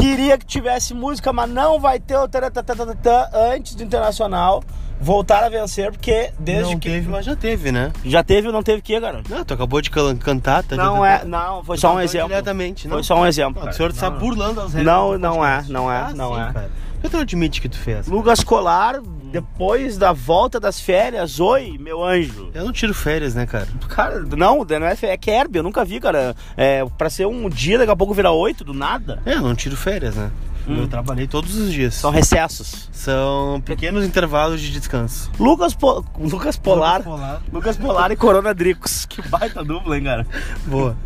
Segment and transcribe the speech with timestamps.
[0.00, 4.62] Queria que tivesse música, mas não vai ter o taratatatata antes do Internacional
[5.02, 6.90] voltar a vencer, porque desde não que.
[6.90, 7.90] teve, mas já teve, né?
[8.04, 9.30] Já teve ou não teve que, garoto?
[9.32, 10.76] Não, tu acabou de can- cantar, tá?
[10.76, 12.28] Não é, não, foi só um exemplo.
[12.28, 12.96] Diretamente, não.
[12.96, 13.62] Foi só um exemplo.
[13.62, 14.84] Não, o senhor está Não, burlando as regras.
[14.94, 16.52] Não, não é, não é, Ah, não é.
[16.52, 16.70] Cara.
[16.94, 18.06] Por que tu não admite que tu fez?
[18.08, 18.96] Lucas Colar,
[19.30, 22.50] depois da volta das férias, oi, meu anjo.
[22.54, 23.68] Eu não tiro férias, né, cara?
[23.88, 26.34] Cara, não, não é, é Kerb, eu nunca vi, cara.
[26.56, 29.20] É, pra ser um dia, daqui a pouco virar oito, do nada.
[29.24, 30.30] É, eu não tiro férias, né?
[30.68, 31.94] Eu trabalhei todos os dias.
[31.94, 32.88] São recessos.
[32.92, 35.30] São pequenos intervalos de descanso.
[35.38, 37.02] Lucas, Po- Lucas Polar.
[37.02, 37.40] Polar.
[37.52, 39.04] Lucas Polar e Corona Dricos.
[39.10, 40.26] Que baita dupla, hein, cara?
[40.66, 40.96] Boa.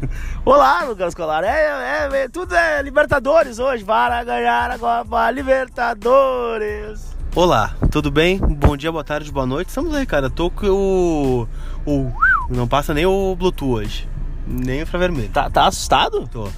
[0.45, 1.45] Olá, Lucas Colar.
[1.45, 3.85] É, é, é, tudo é Libertadores hoje.
[3.85, 7.14] Para ganhar a Copa Libertadores.
[7.37, 8.39] Olá, tudo bem?
[8.39, 9.67] Bom dia, boa tarde, boa noite.
[9.67, 10.31] Estamos aí, cara.
[10.31, 11.49] Tô com o.
[11.85, 12.13] o
[12.49, 14.09] não passa nem o Bluetooth hoje.
[14.47, 15.31] Nem o infravermelho.
[15.31, 16.29] Tá, tá assustado?
[16.29, 16.49] Tô.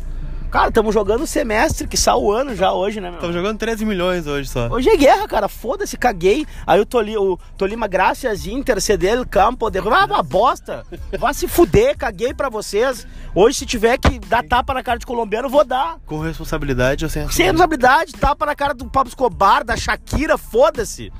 [0.51, 3.17] Cara, estamos jogando o semestre, que saiu o ano já hoje, né, meu?
[3.17, 4.69] Estamos jogando 13 milhões hoje só.
[4.69, 5.49] Hoje é guerra, cara.
[5.49, 6.47] Foda-se, caguei.
[6.67, 9.69] Aí o, Toli, o Tolima Gracias Inter ceder o campo.
[9.71, 9.79] De...
[9.81, 10.85] Ah, uma bosta.
[11.19, 13.07] Vá se fuder, caguei pra vocês.
[13.35, 15.99] Hoje, se tiver que dar tapa na cara de colombiano, vou dar.
[16.07, 21.13] Com responsabilidade ou sem Sem responsabilidade, tapa na cara do Pablo Escobar, da Shakira, foda-se.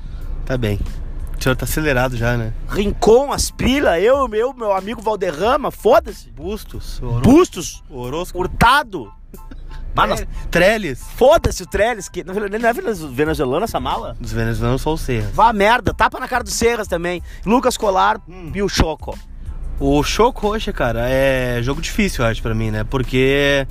[0.45, 0.79] Tá bem.
[1.39, 2.51] O senhor tá acelerado já, né?
[2.67, 6.29] Rincon, Aspila, eu, meu, meu amigo Valderrama, foda-se.
[6.31, 6.99] Bustos.
[7.21, 9.11] Bustos, Orosco, Hurtado.
[9.95, 11.01] Mano, Tre- Trellis.
[11.15, 12.73] foda-se o Trellis, que não é
[13.11, 14.15] venezuelano essa mala?
[14.19, 15.29] Dos venezuelanos só o Serra.
[15.33, 17.21] Vá merda, tapa na cara do Serras também.
[17.45, 18.19] Lucas Colar
[18.53, 19.17] e o Choco.
[19.79, 22.83] O show coxa, cara, é jogo difícil, eu acho, pra mim, né?
[22.83, 23.67] Porque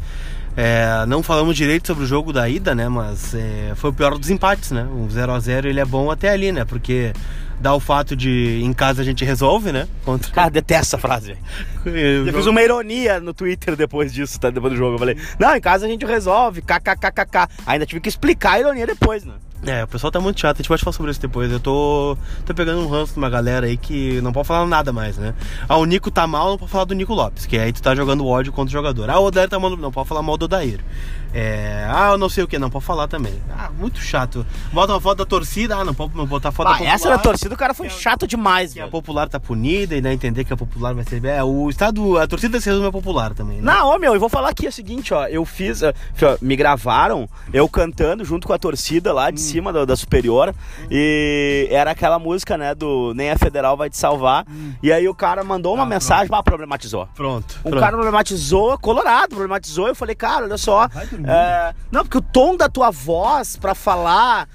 [0.57, 2.89] é, não falamos direito sobre o jogo da ida, né?
[2.89, 4.85] Mas é, foi o pior dos empates, né?
[4.85, 6.65] O 0 a 0 ele é bom até ali, né?
[6.65, 7.13] Porque
[7.61, 9.89] dá o fato de em casa a gente resolve, né?
[10.05, 10.31] Contra...
[10.33, 11.37] Cara, detesto essa frase.
[11.85, 14.51] Eu fiz uma ironia no Twitter depois disso, tá?
[14.51, 14.95] Depois do jogo.
[14.95, 17.49] Eu falei, não, em casa a gente resolve, kkkk.
[17.67, 19.35] Ainda tive que explicar a ironia depois, né?
[19.65, 21.51] É, o pessoal tá muito chato, a gente pode falar sobre isso depois.
[21.51, 24.93] Eu tô, tô pegando um ranço de uma galera aí que não pode falar nada
[24.93, 25.35] mais, né?
[25.69, 27.95] Ah, o Nico tá mal, não pode falar do Nico Lopes, que aí tu tá
[27.95, 29.11] jogando ódio contra o jogador.
[29.11, 30.81] Ah, o Odair tá mal, não pode falar mal do Odair.
[31.39, 33.35] É, ah, eu não sei o que, não pode falar também.
[33.55, 34.47] Ah, muito chato.
[34.73, 36.95] Bota uma foto da torcida, ah, não pode botar foto da Ah, popular.
[36.95, 38.91] essa da torcida, o cara foi chato demais, Que a velho.
[38.91, 41.23] popular tá punida e não entender que a popular vai ser.
[41.27, 43.63] É, o estado, a torcida se resume a popular também, né?
[43.71, 45.27] Não, ô meu, eu vou falar aqui é o seguinte, ó.
[45.27, 45.83] Eu fiz.
[45.83, 45.93] ó,
[46.41, 50.55] me gravaram, eu cantando junto com a torcida lá de cima da, da superior.
[50.91, 52.75] E era aquela música, né?
[52.75, 54.47] Do Nem a Federal vai te salvar.
[54.83, 57.07] E aí o cara mandou uma mensagem, ah, problematizou.
[57.15, 57.59] Pronto.
[57.63, 57.81] O pronto.
[57.81, 59.87] cara problematizou, colorado, problematizou.
[59.89, 60.89] Eu falei, cara, olha só.
[61.27, 64.49] É, não, porque o tom da tua voz pra falar.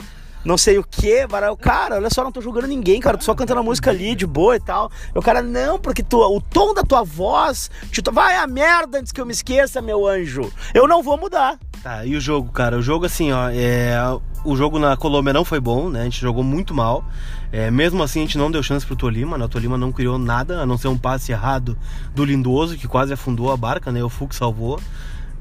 [0.43, 1.27] Não sei o que,
[1.61, 4.25] cara, olha só, não tô julgando ninguém, cara, tô só cantando a música ali de
[4.25, 4.91] boa e tal.
[5.13, 9.11] O cara, não, porque tu, o tom da tua voz, te, vai a merda antes
[9.11, 10.51] que eu me esqueça, meu anjo.
[10.73, 11.59] Eu não vou mudar.
[11.83, 12.77] Tá, e o jogo, cara?
[12.77, 13.95] O jogo, assim, ó, é...
[14.43, 16.01] o jogo na Colômbia não foi bom, né?
[16.01, 17.05] A gente jogou muito mal.
[17.51, 19.45] É, mesmo assim, a gente não deu chance pro Tolima, né?
[19.45, 21.77] O Tolima não criou nada, a não ser um passe errado
[22.15, 24.03] do Lindoso, que quase afundou a barca, né?
[24.03, 24.79] O Fux salvou.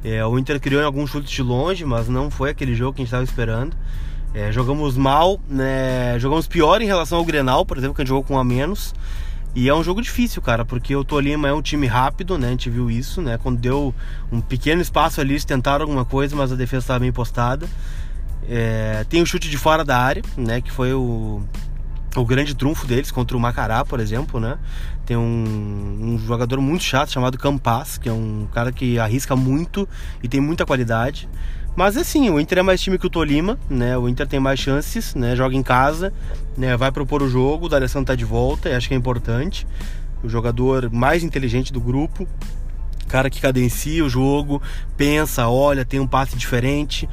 [0.05, 3.03] É, o Inter criou em alguns chutes de longe, mas não foi aquele jogo que
[3.03, 3.77] a gente estava esperando.
[4.33, 6.19] É, jogamos mal, né?
[6.19, 8.45] Jogamos pior em relação ao Grenal, por exemplo, que a gente jogou com um a
[8.45, 8.95] menos.
[9.55, 12.49] E é um jogo difícil, cara, porque o Tolima é um time rápido, né?
[12.49, 13.37] A gente viu isso, né?
[13.43, 13.93] Quando deu
[14.31, 17.69] um pequeno espaço ali, eles tentaram alguma coisa, mas a defesa estava bem postada.
[18.49, 20.61] É, tem o chute de fora da área, né?
[20.61, 21.43] Que foi o,
[22.17, 24.59] o grande trunfo deles contra o Macará, por exemplo, né?
[25.07, 29.89] Tem um, um jogador muito chato chamado Campas, que é um cara que arrisca muito
[30.23, 31.29] e tem muita qualidade.
[31.77, 33.97] Mas assim, o Inter é mais time que o Tolima, né?
[33.97, 35.37] O Inter tem mais chances, né?
[35.37, 36.13] Joga em casa,
[36.57, 36.77] né?
[36.77, 39.67] Vai propor o jogo, o D'Alessandro tá de volta, e acho que é importante.
[40.23, 42.27] O jogador mais inteligente do grupo,
[43.07, 44.61] cara que cadencia o jogo,
[44.97, 47.09] pensa, olha, tem um passe diferente.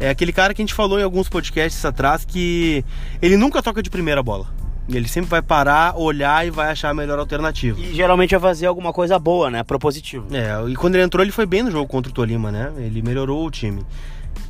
[0.00, 2.84] É aquele cara que a gente falou em alguns podcasts atrás que
[3.20, 4.46] ele nunca toca de primeira bola.
[4.88, 7.78] Ele sempre vai parar, olhar e vai achar a melhor alternativa.
[7.78, 9.62] E geralmente vai fazer alguma coisa boa, né?
[9.62, 10.26] Propositivo.
[10.32, 12.72] É, e quando ele entrou, ele foi bem no jogo contra o Tolima, né?
[12.78, 13.84] Ele melhorou o time.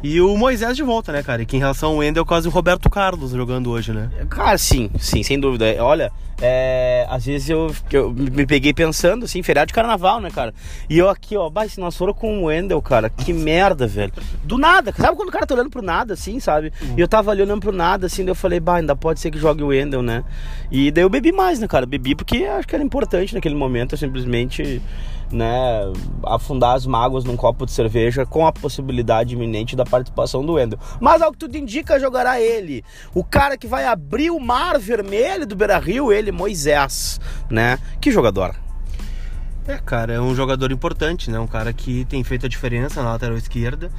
[0.01, 1.43] E o Moisés de volta, né, cara?
[1.43, 4.11] E que em relação ao Wendel, quase o Roberto Carlos jogando hoje, né?
[4.29, 5.65] Cara, sim, sim, sem dúvida.
[5.81, 10.55] Olha, é, às vezes eu, eu me peguei pensando, assim, feriado de carnaval, né, cara?
[10.89, 14.13] E eu aqui, ó, bah, se nós foram com o Wendel, cara, que merda, velho.
[14.45, 16.73] Do nada, sabe quando o cara tá olhando pro nada, assim, sabe?
[16.97, 19.31] E eu tava ali olhando pro nada, assim, daí eu falei, bah, ainda pode ser
[19.31, 20.25] que jogue o Wendel, né?
[20.71, 21.87] E daí eu bebi mais, né, cara?
[21.87, 24.81] Bebi porque acho que era importante naquele momento, eu simplesmente
[25.31, 25.93] né,
[26.25, 30.79] afundar as mágoas num copo de cerveja com a possibilidade iminente da participação do Wendel.
[31.01, 32.85] Mas ao que tudo indica, jogará ele.
[33.15, 37.21] O cara que vai abrir o mar vermelho do Beira-Rio, ele, Moisés,
[37.51, 37.79] né?
[38.01, 38.55] Que jogador.
[39.69, 41.39] É, cara, é um jogador importante, né?
[41.39, 43.91] Um cara que tem feito a diferença na lateral esquerda.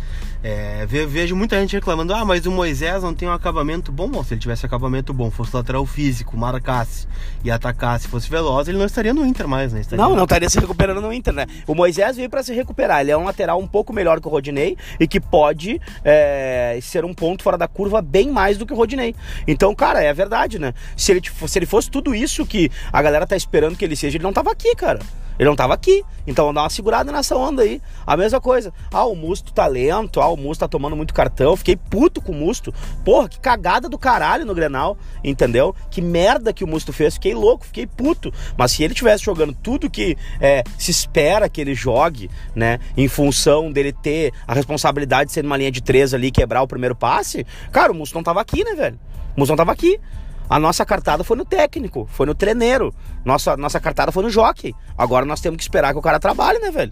[0.42, 4.10] É, vejo muita gente reclamando, ah, mas o Moisés não tem um acabamento bom.
[4.10, 7.08] Bom, se ele tivesse acabamento bom, fosse lateral físico, marcasse
[7.44, 9.82] e atacasse, fosse veloz, ele não estaria no Inter mais, né?
[9.82, 10.04] Estaria...
[10.04, 11.46] Não, não estaria se recuperando no Inter, né?
[11.68, 13.02] O Moisés veio para se recuperar.
[13.02, 17.06] Ele é um lateral um pouco melhor que o Rodinei e que pode é, ser
[17.06, 19.14] um ponto fora da curva bem mais do que o Rodinei.
[19.48, 20.74] Então, cara, é verdade, né?
[20.98, 24.18] Se ele, se ele fosse tudo isso que a galera tá esperando que ele seja,
[24.18, 25.00] ele não tava aqui, cara.
[25.40, 26.04] Ele não tava aqui.
[26.28, 27.82] Então dar uma segurada nessa onda aí.
[28.06, 28.74] A mesma coisa.
[28.92, 30.20] Ah, o Musto tá lento.
[30.20, 31.56] Ah, o Musto tá tomando muito cartão.
[31.56, 32.74] Fiquei puto com o Musto.
[33.06, 34.98] Porra, que cagada do caralho no Grenal.
[35.24, 35.74] Entendeu?
[35.90, 37.14] Que merda que o Musto fez.
[37.14, 38.34] Fiquei louco, fiquei puto.
[38.58, 42.80] Mas se ele tivesse jogando tudo que é, se espera que ele jogue, né?
[42.98, 46.68] Em função dele ter a responsabilidade de ser numa linha de três ali quebrar o
[46.68, 49.00] primeiro passe, cara, o Musto não tava aqui, né, velho?
[49.38, 50.00] O Musto não tava aqui.
[50.50, 52.94] A nossa cartada foi no técnico, foi no treineiro.
[53.24, 54.74] Nossa, nossa cartada foi no jockey.
[54.98, 56.92] Agora nós temos que esperar que o cara trabalhe, né, velho?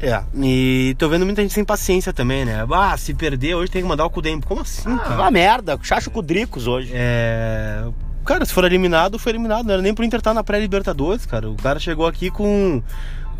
[0.00, 2.66] É, e tô vendo muita gente sem paciência também, né?
[2.72, 4.46] Ah, se perder hoje tem que mandar o Cudempo.
[4.46, 5.14] Como assim, ah, cara?
[5.14, 6.90] Uma merda, chacho Cudricos hoje.
[6.92, 7.84] É.
[8.24, 9.64] Cara, se for eliminado, foi eliminado.
[9.64, 11.50] Não era nem pro Inter estar tá na pré-Libertadores, cara.
[11.50, 12.82] O cara chegou aqui com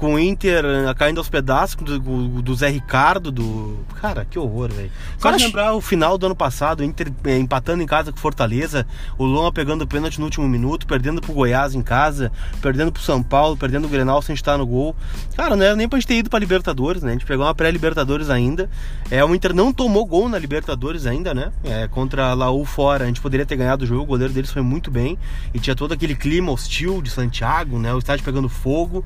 [0.02, 3.78] com o Inter eh, caindo aos pedaços do, do Zé Ricardo, do.
[4.00, 4.90] Cara, que horror, velho.
[5.16, 8.18] Só de lembrar o final do ano passado, o Inter eh, empatando em casa com
[8.18, 8.84] Fortaleza,
[9.16, 13.00] o Loma pegando o pênalti no último minuto, perdendo pro Goiás em casa, perdendo pro
[13.00, 14.96] São Paulo, perdendo o Grenal sem estar no gol.
[15.36, 17.10] Cara, não era nem pra gente ter ido pra Libertadores, né?
[17.10, 18.68] A gente pegou uma pré-Libertadores ainda.
[19.08, 21.52] É, o Inter não tomou gol na Libertadores ainda, né?
[21.62, 24.50] É, contra a Laú fora, a gente poderia ter ganhado o jogo, o goleiro deles
[24.50, 25.16] foi muito bem.
[25.54, 27.94] E tinha todo aquele clima hostil de Santiago, né?
[27.94, 29.04] O estádio pegando fogo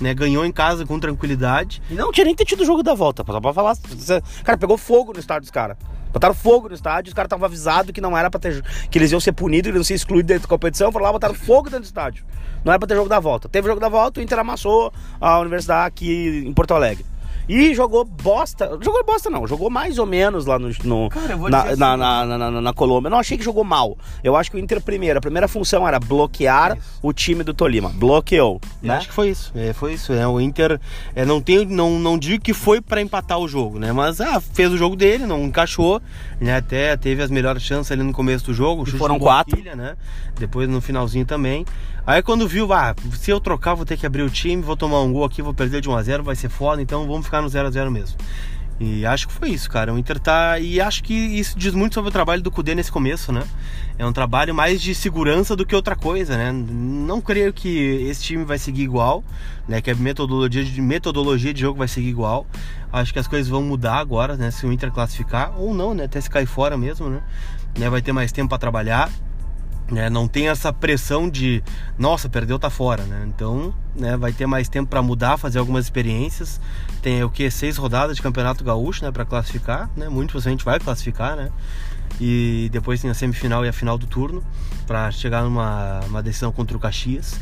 [0.00, 0.14] né?
[0.14, 1.82] Ganhou em casa com tranquilidade.
[1.90, 3.76] E não tinha nem tido o jogo da volta, só pra falar.
[4.44, 5.76] Cara, pegou fogo no estádio dos caras.
[6.12, 8.62] Botaram fogo no estádio, os caras estavam avisados que não era pra ter.
[8.90, 10.90] que eles iam ser punidos, eles iam ser excluídos dentro da competição.
[10.90, 12.24] Foram lá, botaram fogo dentro do estádio.
[12.64, 13.48] Não era pra ter jogo da volta.
[13.48, 17.04] Teve jogo da volta, o Inter amassou a universidade aqui em Porto Alegre.
[17.48, 18.78] E jogou bosta.
[18.80, 20.68] Jogou bosta não, jogou mais ou menos lá no.
[20.84, 23.08] no Cara, na, assim, na, na, na, na, Colômbia.
[23.08, 23.96] Não achei que jogou mal.
[24.22, 26.98] Eu acho que o Inter, primeiro, a primeira função era bloquear isso.
[27.02, 27.90] o time do Tolima.
[27.90, 28.60] Bloqueou.
[28.82, 28.96] Eu né?
[28.96, 29.52] acho que foi isso.
[29.54, 30.12] É, foi isso.
[30.12, 30.80] É, o Inter
[31.14, 33.92] é, não, tem, não, não digo que foi para empatar o jogo, né?
[33.92, 36.02] Mas ah, fez o jogo dele, não encaixou.
[36.40, 36.56] Né?
[36.56, 38.84] Até teve as melhores chances ali no começo do jogo.
[38.86, 39.62] foram quatro.
[39.76, 39.96] né?
[40.38, 41.64] Depois no finalzinho também.
[42.06, 45.00] Aí quando viu, ah, se eu trocar, vou ter que abrir o time, vou tomar
[45.02, 47.35] um gol aqui, vou perder de 1 a 0 vai ser foda, então vamos ficar
[47.42, 48.16] no 0 a 0 mesmo.
[48.78, 49.92] E acho que foi isso, cara.
[49.92, 50.58] O Inter tá.
[50.58, 53.42] E acho que isso diz muito sobre o trabalho do Cudê nesse começo, né?
[53.98, 56.52] É um trabalho mais de segurança do que outra coisa, né?
[56.52, 59.24] Não creio que esse time vai seguir igual,
[59.66, 59.80] né?
[59.80, 62.46] Que a metodologia de, metodologia de jogo vai seguir igual.
[62.92, 64.50] Acho que as coisas vão mudar agora, né?
[64.50, 66.04] Se o Inter classificar, ou não, né?
[66.04, 67.22] Até se cair fora mesmo, né?
[67.78, 67.88] né?
[67.88, 69.10] Vai ter mais tempo para trabalhar.
[69.88, 71.62] Né, não tem essa pressão de
[71.96, 73.24] nossa perdeu tá fora né?
[73.28, 76.60] Então né, vai ter mais tempo para mudar fazer algumas experiências.
[77.00, 80.08] Tem o que seis rodadas de campeonato gaúcho né para classificar né?
[80.08, 81.50] Muito possivelmente vai classificar né?
[82.20, 84.42] E depois tem a semifinal e a final do turno
[84.88, 87.38] para chegar numa uma decisão contra o Caxias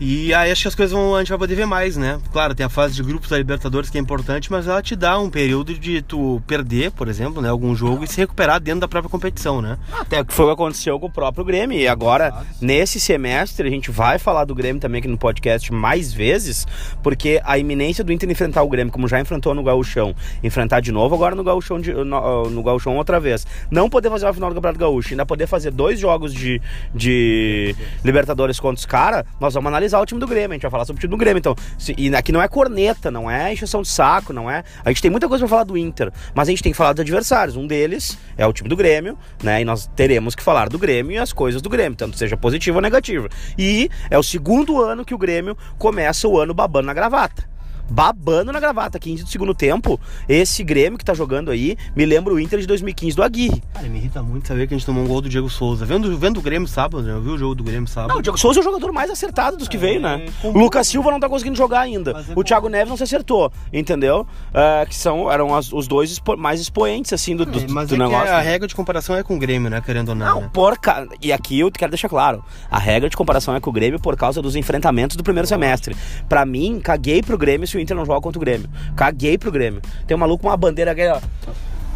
[0.00, 2.18] e aí acho que as coisas vão, a gente vai poder ver mais, né?
[2.32, 5.18] Claro, tem a fase de grupos da Libertadores que é importante, mas ela te dá
[5.18, 8.88] um período de tu perder, por exemplo, né, algum jogo e se recuperar dentro da
[8.88, 9.76] própria competição, né?
[9.92, 11.78] Até que foi o que aconteceu com o próprio Grêmio.
[11.78, 16.12] E agora, nesse semestre, a gente vai falar do Grêmio também aqui no podcast mais
[16.12, 16.66] vezes,
[17.02, 20.92] porque a iminência do Inter enfrentar o Grêmio, como já enfrentou no Gauchão, enfrentar de
[20.92, 23.46] novo agora no Gauchão, de, no, no Gauchão outra vez.
[23.70, 26.60] Não poder fazer a final do Campeonato Gaúcho, ainda poder fazer dois jogos de,
[26.94, 27.74] de
[28.04, 30.70] Libertadores contra os caras, nós vamos analisar analisar o time do Grêmio, a gente vai
[30.70, 31.38] falar sobre o time do Grêmio.
[31.38, 34.62] Então, se, e aqui não é corneta, não é encheção de saco, não é.
[34.84, 36.92] A gente tem muita coisa pra falar do Inter, mas a gente tem que falar
[36.92, 37.56] dos adversários.
[37.56, 39.60] Um deles é o time do Grêmio, né?
[39.60, 42.76] E nós teremos que falar do Grêmio e as coisas do Grêmio, tanto seja positivo
[42.76, 43.28] ou negativo.
[43.58, 47.49] E é o segundo ano que o Grêmio começa o ano babando na gravata
[47.90, 48.98] babando na gravata.
[48.98, 52.66] 15 do segundo tempo, esse Grêmio que tá jogando aí, me lembra o Inter de
[52.66, 53.62] 2015 do Aguirre.
[53.74, 55.84] Cara, me irrita muito saber que a gente tomou um gol do Diego Souza.
[55.84, 57.12] Vendo, vendo o Grêmio sábado, né?
[57.12, 58.10] Eu vi o jogo do Grêmio sábado.
[58.10, 60.26] Não, o Diego Souza é o jogador mais acertado dos que é, veio, né?
[60.44, 62.12] O Lucas Silva não tá conseguindo jogar ainda.
[62.12, 64.26] É o Thiago Neves não se acertou, entendeu?
[64.50, 67.88] Uh, que são, eram as, os dois expo mais expoentes, assim, do, do, é, mas
[67.88, 68.32] do é negócio.
[68.32, 69.80] a regra de comparação é com o Grêmio, né?
[69.80, 70.26] Querendo ou não.
[70.26, 70.50] Não, né?
[70.52, 71.06] por ca...
[71.20, 74.16] E aqui eu quero deixar claro: a regra de comparação é com o Grêmio por
[74.16, 75.96] causa dos enfrentamentos do primeiro semestre.
[76.28, 78.68] Para mim, caguei pro Grêmio se o Inter não joga contra o Grêmio.
[78.96, 79.82] Caguei pro Grêmio.
[80.06, 81.20] Tem um maluco com uma bandeira aqui, ó.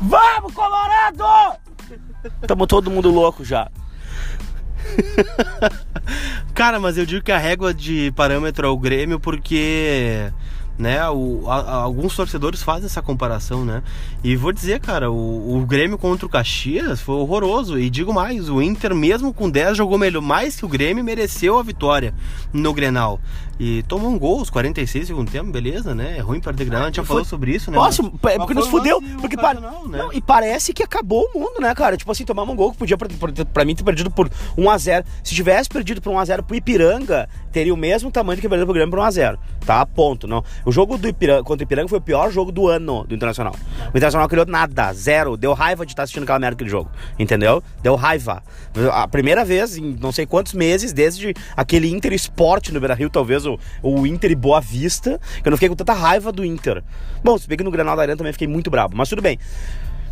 [0.01, 1.59] Vamos, Colorado!
[2.47, 3.71] Tamo todo mundo louco já.
[6.55, 10.31] Cara, mas eu digo que a régua de parâmetro é o Grêmio porque
[10.79, 11.09] né?
[11.09, 13.83] O, a, a, alguns torcedores fazem essa comparação, né?
[14.23, 17.79] E vou dizer, cara, o, o, Grêmio contra o Caxias foi horroroso.
[17.79, 21.59] E digo mais, o Inter, mesmo com 10, jogou melhor, mais que o Grêmio, mereceu
[21.59, 22.15] a vitória
[22.53, 23.21] no Grenal.
[23.59, 26.17] E tomou um gol aos 46 segundo tempo, beleza, né?
[26.19, 27.77] É ruim perder Grenal, a gente já falou sobre isso, né?
[27.77, 29.01] Nossa, mas, porque nos fudeu.
[29.21, 29.55] Porque pa...
[29.55, 29.99] não, né?
[29.99, 31.97] não, e parece que acabou o mundo, né, cara?
[31.97, 35.05] Tipo assim, tomar um gol que podia, pra, pra, pra mim, ter perdido por 1x0.
[35.23, 38.91] Se tivesse perdido por 1x0 pro Ipiranga, teria o mesmo tamanho que perdeu pro Grêmio
[38.91, 39.39] por 1x0.
[39.65, 39.87] Tá?
[39.87, 40.27] Ponto.
[40.27, 40.45] Não.
[40.65, 43.55] O jogo do Ipiranga, contra o Ipiranga foi o pior jogo do ano do Internacional.
[43.87, 45.37] O Internacional criou nada, zero.
[45.37, 46.91] Deu raiva de estar assistindo aquela merda aquele jogo.
[47.19, 47.63] Entendeu?
[47.83, 48.43] Deu raiva.
[48.93, 53.09] A primeira vez em não sei quantos meses, desde aquele Inter Esporte no Beira Rio,
[53.09, 56.45] talvez o, o Inter e Boa Vista, que eu não fiquei com tanta raiva do
[56.45, 56.83] Inter.
[57.23, 59.39] Bom, se bem que no Granal da Arena também fiquei muito bravo, mas tudo bem.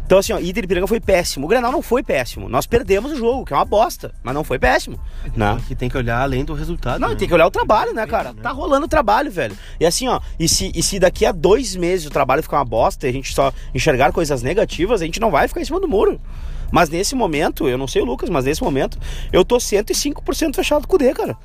[0.05, 1.47] Então, assim, ó, Inter e Piranga foi péssimo.
[1.47, 2.47] O Grenal não foi péssimo.
[2.49, 5.01] Nós perdemos o jogo, que é uma bosta, mas não foi péssimo.
[5.35, 5.59] Né?
[5.67, 7.01] Que tem que olhar além do resultado.
[7.01, 7.15] Não, né?
[7.15, 8.35] tem que olhar o trabalho, né, cara?
[8.35, 9.57] Tá rolando o trabalho, velho.
[9.81, 12.65] E assim, ó, e se, e se daqui a dois meses o trabalho ficar uma
[12.65, 15.81] bosta e a gente só enxergar coisas negativas, a gente não vai ficar em cima
[15.81, 16.21] do muro.
[16.71, 18.99] Mas nesse momento, eu não sei o Lucas, mas nesse momento,
[19.33, 21.37] eu tô 105% fechado com o D, cara.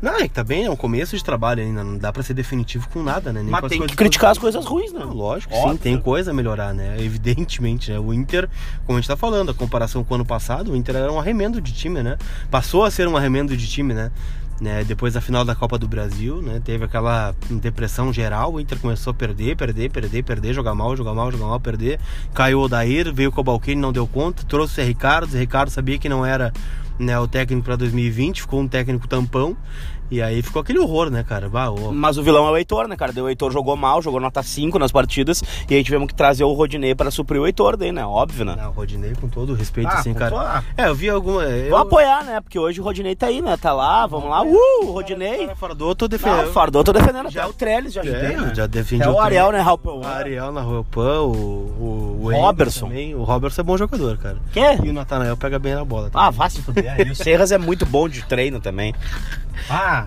[0.00, 2.34] Não, é que tá bem, é um começo de trabalho ainda, não dá pra ser
[2.34, 3.42] definitivo com nada, né?
[3.42, 5.00] Nem Mas tem que criticar as coisas ruins, né?
[5.00, 5.72] Não, lógico, Óbvio.
[5.72, 6.96] sim, tem coisa a melhorar, né?
[7.00, 7.98] Evidentemente, né?
[7.98, 8.48] O Inter,
[8.86, 11.18] como a gente tá falando, a comparação com o ano passado, o Inter era um
[11.18, 12.18] arremendo de time, né?
[12.50, 14.10] Passou a ser um arremendo de time, né?
[14.60, 18.78] Né, depois da final da Copa do Brasil, né, teve aquela depressão geral, o Inter
[18.78, 21.98] começou a perder, perder, perder, perder, jogar mal, jogar mal, jogar mal, perder.
[22.32, 25.98] Caiu o Odair, veio o Cobalcini, não deu conta, trouxe o Ricardo, o Ricardo sabia
[25.98, 26.52] que não era
[26.98, 29.56] né, o técnico para 2020, ficou um técnico tampão.
[30.14, 31.48] E aí ficou aquele horror, né, cara?
[31.48, 31.90] Bah, oh.
[31.90, 33.12] Mas o vilão é o Heitor, né, cara?
[33.20, 35.42] O Heitor jogou mal, jogou nota 5 nas partidas.
[35.68, 38.06] E aí tivemos que trazer o Rodinei para suprir o Heitor daí, né?
[38.06, 38.54] Óbvio, né?
[38.56, 40.62] Não, o Rodinei, com todo o respeito, ah, assim, cara.
[40.76, 41.42] É, eu vi alguma.
[41.42, 41.70] Eu...
[41.70, 42.40] Vou apoiar, né?
[42.40, 43.56] Porque hoje o Rodinei tá aí, né?
[43.56, 44.44] Tá lá, vamos lá.
[44.44, 45.46] Uh, o Rodinei.
[45.46, 46.42] O Fardou, tô defendendo.
[46.42, 47.28] Não, o Fardou, tô defendendo.
[47.28, 48.54] Já é o Trellis, já ajudei, é, né?
[48.54, 49.98] Já defendi é o, o Ariel, né, Raupão?
[49.98, 52.86] O Ariel na Raupão, o, o, o Robertson.
[52.86, 53.16] Também.
[53.16, 54.36] O Robertson é bom jogador, cara.
[54.52, 54.78] Quê?
[54.84, 56.08] E o Natanael pega bem na bola.
[56.08, 56.28] Também.
[56.28, 57.04] Ah, fácil fuder.
[57.04, 58.94] e o Serras é muito bom de treino também.
[59.68, 60.03] Ah,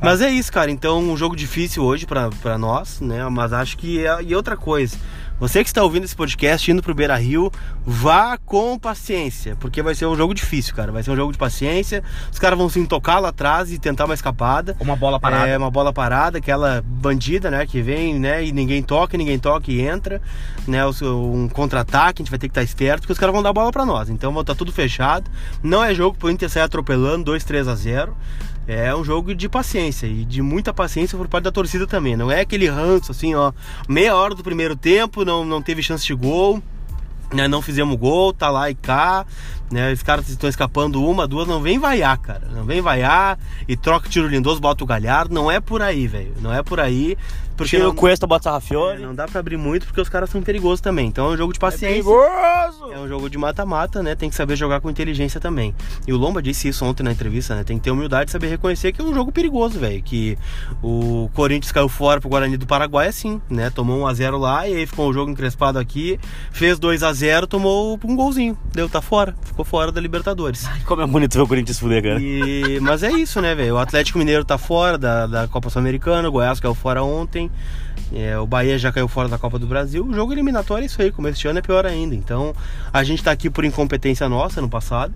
[0.00, 0.70] mas é isso, cara.
[0.70, 3.28] Então, um jogo difícil hoje para nós, né?
[3.28, 4.22] Mas acho que é.
[4.22, 4.96] E outra coisa.
[5.40, 7.52] Você que está ouvindo esse podcast indo pro Beira Rio,
[7.86, 10.90] vá com paciência, porque vai ser um jogo difícil, cara.
[10.90, 12.02] Vai ser um jogo de paciência.
[12.32, 14.76] Os caras vão se tocar lá atrás e tentar uma escapada.
[14.80, 15.46] Uma bola parada.
[15.46, 19.70] É, uma bola parada, aquela bandida, né, que vem, né, e ninguém toca, ninguém toca
[19.70, 20.20] e entra,
[20.66, 23.50] né, um contra-ataque, a gente vai ter que estar esperto, porque os caras vão dar
[23.50, 24.10] a bola para nós.
[24.10, 25.30] Então, tá tudo fechado.
[25.62, 28.16] Não é jogo pro Inter sair atropelando 2, 3 a 0
[28.68, 32.16] é um jogo de paciência e de muita paciência por parte da torcida também.
[32.16, 33.50] Não é aquele ranço assim, ó,
[33.88, 36.62] meia hora do primeiro tempo, não, não teve chance de gol,
[37.32, 37.48] né?
[37.48, 39.24] Não fizemos gol, tá lá e cá,
[39.70, 39.90] né?
[39.90, 42.46] Os caras estão escapando uma, duas, não vem vaiar, cara.
[42.52, 45.34] Não vem vaiar e troca tiro lindoso, bota o galhardo.
[45.34, 46.34] Não é por aí, velho.
[46.40, 47.16] Não é por aí.
[47.58, 49.02] Porque Tira o Cuesta, bota Sarrafiore.
[49.02, 51.08] É, não dá pra abrir muito porque os caras são perigosos também.
[51.08, 51.88] Então é um jogo de paciência.
[51.88, 52.92] É perigoso!
[52.92, 54.14] É um jogo de mata-mata, né?
[54.14, 55.74] Tem que saber jogar com inteligência também.
[56.06, 57.64] E o Lomba disse isso ontem na entrevista, né?
[57.64, 60.00] Tem que ter humildade e saber reconhecer que é um jogo perigoso, velho.
[60.00, 60.38] Que
[60.80, 63.70] o Corinthians caiu fora pro Guarani do Paraguai assim, né?
[63.70, 66.18] Tomou 1x0 lá e aí ficou o jogo encrespado aqui.
[66.52, 68.56] Fez 2x0, tomou um golzinho.
[68.72, 69.34] Deu, tá fora.
[69.42, 70.64] Ficou fora da Libertadores.
[70.66, 72.20] Ai, como é bonito ver o Corinthians fuder, cara.
[72.20, 72.78] E...
[72.80, 73.74] Mas é isso, né, velho?
[73.74, 77.47] O Atlético Mineiro tá fora da, da Copa Sul-Americana, o Goiás caiu fora ontem.
[78.12, 80.04] É, o Bahia já caiu fora da Copa do Brasil.
[80.04, 82.14] O jogo eliminatório é isso aí, como este ano é pior ainda.
[82.14, 82.54] Então
[82.92, 85.14] a gente tá aqui por incompetência nossa no passado.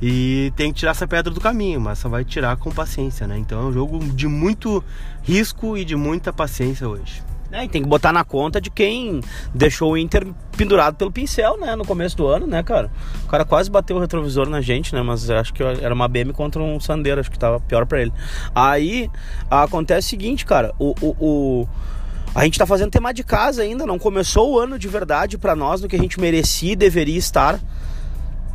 [0.00, 3.36] E tem que tirar essa pedra do caminho, mas só vai tirar com paciência, né?
[3.36, 4.82] Então é um jogo de muito
[5.24, 7.27] risco e de muita paciência hoje.
[7.50, 9.20] É, e tem que botar na conta de quem
[9.54, 10.26] deixou o Inter
[10.56, 11.74] pendurado pelo pincel, né?
[11.74, 12.90] No começo do ano, né, cara?
[13.24, 15.00] O cara quase bateu o retrovisor na gente, né?
[15.02, 18.12] Mas acho que era uma BM contra um Sandeiro, acho que tava pior para ele.
[18.54, 19.10] Aí
[19.50, 21.68] acontece o seguinte, cara, o, o, o,
[22.34, 25.56] a gente tá fazendo tema de casa ainda, não começou o ano de verdade para
[25.56, 27.58] nós no que a gente merecia e deveria estar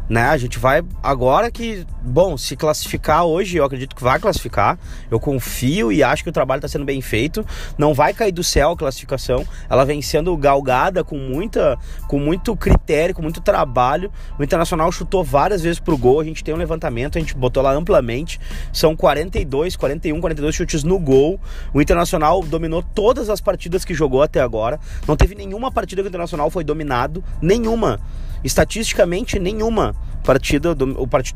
[0.10, 0.24] né?
[0.24, 4.77] A gente vai agora que, bom, se classificar hoje, eu acredito que vai classificar.
[5.10, 7.45] Eu confio e acho que o trabalho está sendo bem feito.
[7.77, 9.45] Não vai cair do céu a classificação.
[9.69, 14.12] Ela vem sendo galgada com muita, com muito critério, com muito trabalho.
[14.38, 16.19] O Internacional chutou várias vezes pro gol.
[16.19, 18.39] A gente tem um levantamento, a gente botou lá amplamente.
[18.72, 21.39] São 42, 41, 42 chutes no gol.
[21.74, 24.79] O Internacional dominou todas as partidas que jogou até agora.
[25.07, 28.00] Não teve nenhuma partida que o Internacional foi dominado, nenhuma.
[28.43, 31.35] Estatisticamente, nenhuma partida do o, part,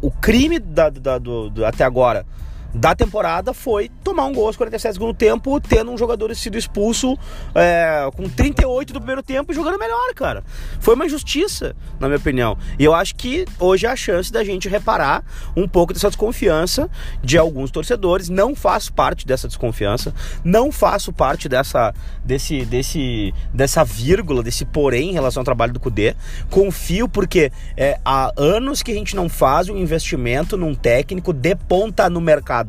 [0.00, 2.26] o crime da, da, do, do, até agora
[2.74, 6.56] da temporada foi tomar um gol aos 47 do segundo tempo, tendo um jogador sido
[6.56, 7.18] expulso
[7.54, 10.44] é, com 38 do primeiro tempo e jogando melhor, cara.
[10.78, 12.56] Foi uma injustiça, na minha opinião.
[12.78, 15.24] E eu acho que hoje é a chance da gente reparar
[15.56, 16.88] um pouco dessa desconfiança
[17.22, 18.28] de alguns torcedores.
[18.28, 21.92] Não faço parte dessa desconfiança, não faço parte dessa,
[22.24, 26.14] desse, desse, dessa vírgula, desse porém em relação ao trabalho do Cudê.
[26.48, 31.56] Confio porque é, há anos que a gente não faz um investimento num técnico de
[31.56, 32.59] ponta no mercado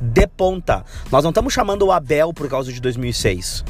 [0.00, 0.84] de ponta.
[1.10, 3.64] Nós não estamos chamando o Abel por causa de 2006.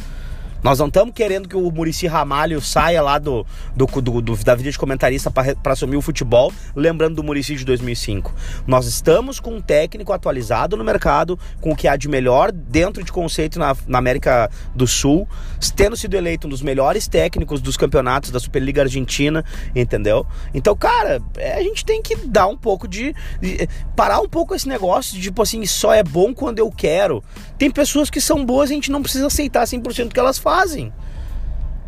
[0.62, 4.54] Nós não estamos querendo que o Murici Ramalho saia lá do, do, do, do da
[4.54, 8.32] vida de comentarista para assumir o futebol, lembrando do Murici de 2005.
[8.64, 13.02] Nós estamos com um técnico atualizado no mercado, com o que há de melhor dentro
[13.02, 15.26] de conceito na, na América do Sul,
[15.74, 20.24] tendo sido eleito um dos melhores técnicos dos campeonatos da Superliga Argentina, entendeu?
[20.54, 23.68] Então, cara, é, a gente tem que dar um pouco de, de.
[23.96, 27.22] parar um pouco esse negócio de, tipo assim, só é bom quando eu quero.
[27.58, 30.38] Tem pessoas que são boas e a gente não precisa aceitar 100% do que elas
[30.38, 30.92] fazem fazem.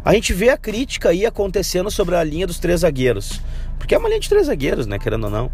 [0.02, 3.40] A gente vê a crítica aí acontecendo sobre a linha dos três zagueiros.
[3.78, 4.98] Porque é uma linha de três zagueiros, né?
[4.98, 5.52] Querendo ou não.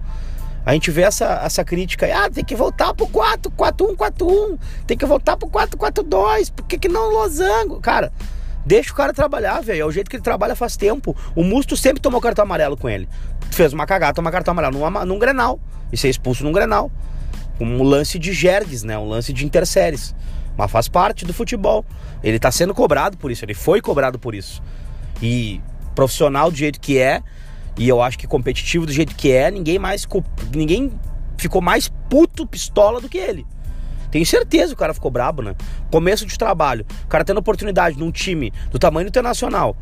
[0.64, 3.97] A gente vê essa, essa crítica aí, ah, tem que voltar pro 4, 4, 1,
[3.97, 7.81] 4, 1, tem que voltar pro 4, 4, 2, por que, que não losango?
[7.81, 8.12] Cara,
[8.64, 9.81] deixa o cara trabalhar, velho.
[9.81, 11.17] É o jeito que ele trabalha faz tempo.
[11.35, 13.09] O Musto sempre tomou cartão amarelo com ele.
[13.50, 15.59] Fez uma cagada, tomou cartão amarelo num, num Grenal.
[15.90, 16.93] E ser expulso num Grenal.
[17.59, 18.99] Um lance de Jergues, né?
[18.99, 20.14] Um lance de interséries
[20.57, 21.85] mas faz parte do futebol.
[22.23, 24.62] Ele está sendo cobrado por isso, ele foi cobrado por isso.
[25.23, 25.61] E
[25.95, 27.23] profissional do jeito que é,
[27.76, 30.07] e eu acho que competitivo do jeito que é, ninguém mais
[30.54, 30.92] ninguém
[31.37, 33.47] ficou mais puto pistola do que ele.
[34.11, 35.54] Tenho certeza que o cara ficou brabo, né?
[35.90, 39.76] Começo de trabalho, o cara tendo oportunidade num time do tamanho internacional,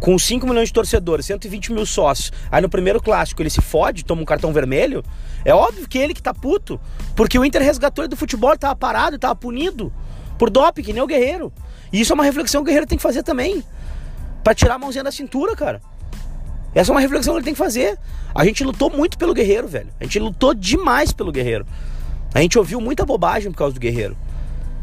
[0.00, 4.04] com 5 milhões de torcedores, 120 mil sócios, aí no primeiro clássico ele se fode,
[4.04, 5.04] toma um cartão vermelho,
[5.44, 6.80] é óbvio que ele que tá puto,
[7.14, 9.92] porque o Inter resgatou ele do futebol, ele tava parado, ele tava punido
[10.38, 11.52] por doping, que nem o Guerreiro.
[11.92, 13.64] E isso é uma reflexão que o Guerreiro tem que fazer também.
[14.42, 15.82] para tirar a mãozinha da cintura, cara.
[16.74, 17.98] Essa é uma reflexão que ele tem que fazer.
[18.34, 19.88] A gente lutou muito pelo Guerreiro, velho.
[19.98, 21.66] A gente lutou demais pelo Guerreiro.
[22.34, 24.16] A gente ouviu muita bobagem por causa do Guerreiro.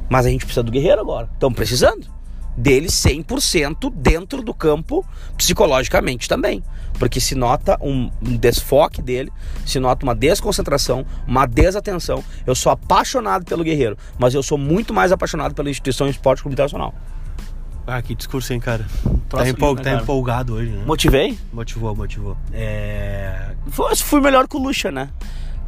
[0.09, 1.29] Mas a gente precisa do Guerreiro agora.
[1.33, 2.07] Estamos precisando
[2.55, 5.05] dele 100% dentro do campo,
[5.37, 6.63] psicologicamente também.
[6.99, 9.31] Porque se nota um, desfoque dele,
[9.65, 12.23] se nota uma desconcentração, uma desatenção.
[12.45, 16.53] Eu sou apaixonado pelo Guerreiro, mas eu sou muito mais apaixonado pela instituição Esporte Clube
[16.53, 16.93] Internacional.
[17.85, 18.85] Ah, que discurso, hein, cara?
[19.27, 20.83] tá, empol né, tá empolgado hoje, né?
[20.85, 21.37] Motivei?
[21.51, 22.37] Motivou, motivou.
[22.53, 23.51] É...
[23.97, 25.09] Fui melhor que o Lucha, né?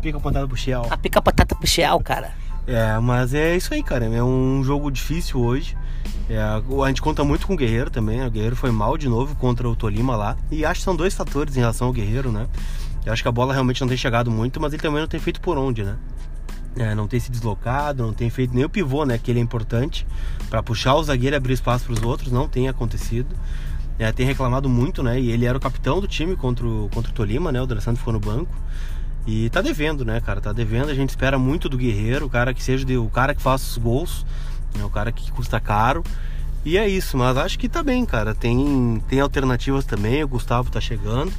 [0.01, 0.87] Pica a patata pro Shell.
[0.89, 2.31] A pica a patata pro Shell, cara.
[2.67, 4.05] É, mas é isso aí, cara.
[4.05, 5.75] É um jogo difícil hoje.
[6.29, 8.19] É, a gente conta muito com o Guerreiro também.
[8.19, 8.27] Né?
[8.27, 10.37] O Guerreiro foi mal de novo contra o Tolima lá.
[10.51, 12.47] E acho que são dois fatores em relação ao Guerreiro, né?
[13.05, 15.19] Eu acho que a bola realmente não tem chegado muito, mas ele também não tem
[15.19, 15.95] feito por onde, né?
[16.75, 19.17] É, não tem se deslocado, não tem feito nem o pivô, né?
[19.17, 20.05] Que ele é importante
[20.49, 22.31] para puxar o zagueiro e abrir espaço para os outros.
[22.31, 23.33] Não tem acontecido.
[23.97, 25.19] É, tem reclamado muito, né?
[25.19, 27.61] E ele era o capitão do time contra o, contra o Tolima, né?
[27.61, 28.53] O D'Alessandro ficou no banco.
[29.25, 30.41] E tá devendo, né, cara?
[30.41, 30.89] Tá devendo.
[30.89, 33.65] A gente espera muito do Guerreiro, o cara que seja de, o cara que faça
[33.69, 34.25] os gols.
[34.79, 36.03] É o cara que custa caro.
[36.63, 38.33] E é isso, mas acho que tá bem, cara.
[38.33, 41.31] Tem, tem alternativas também, o Gustavo tá chegando.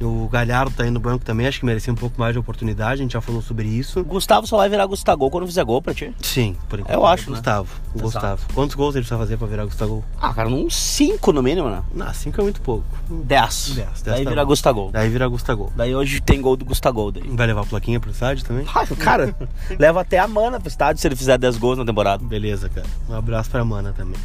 [0.00, 2.94] O Galhardo tá aí no banco também, acho que merecia um pouco mais de oportunidade,
[2.94, 4.02] a gente já falou sobre isso.
[4.04, 6.12] Gustavo só vai virar Gustavo quando fizer gol pra ti?
[6.20, 6.94] Sim, por enquanto.
[6.94, 7.36] Eu acho, né?
[7.36, 7.68] Gustavo.
[7.94, 8.42] O Gustavo.
[8.54, 10.04] Quantos gols ele precisa fazer pra virar Gustavo?
[10.20, 11.82] Ah, cara, uns 5 no mínimo, né?
[11.94, 12.84] Não, 5 é muito pouco.
[13.08, 13.74] 10.
[13.74, 14.02] 10.
[14.02, 14.90] Daí tá vira Gustavo.
[14.92, 15.72] Daí vira Gustavo.
[15.76, 17.12] Daí hoje tem gol do Gustavo.
[17.12, 17.22] Daí.
[17.28, 18.66] Vai levar a plaquinha pro estádio também?
[18.74, 19.34] Ah, cara,
[19.78, 22.24] leva até a Mana pro estádio se ele fizer 10 gols na temporada.
[22.24, 22.86] Beleza, cara.
[23.08, 24.18] Um abraço pra Mana também.